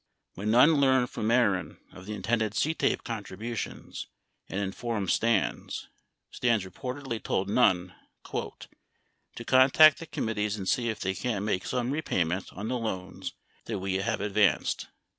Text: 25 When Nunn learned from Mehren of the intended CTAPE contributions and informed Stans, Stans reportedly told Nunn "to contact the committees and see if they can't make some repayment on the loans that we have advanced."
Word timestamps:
25 0.33 0.35
When 0.35 0.51
Nunn 0.51 0.81
learned 0.81 1.11
from 1.11 1.27
Mehren 1.27 1.77
of 1.93 2.07
the 2.07 2.13
intended 2.15 2.53
CTAPE 2.53 3.03
contributions 3.03 4.07
and 4.49 4.59
informed 4.59 5.11
Stans, 5.11 5.89
Stans 6.31 6.63
reportedly 6.65 7.21
told 7.21 7.47
Nunn 7.47 7.93
"to 8.33 9.45
contact 9.45 9.99
the 9.99 10.07
committees 10.07 10.57
and 10.57 10.67
see 10.67 10.89
if 10.89 10.99
they 11.01 11.13
can't 11.13 11.45
make 11.45 11.67
some 11.67 11.91
repayment 11.91 12.51
on 12.53 12.67
the 12.67 12.79
loans 12.79 13.33
that 13.65 13.77
we 13.77 13.93
have 13.99 14.21
advanced." 14.21 14.87